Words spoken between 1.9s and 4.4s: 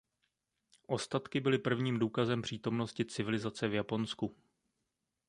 důkazem přítomnosti civilizace v Japonsku.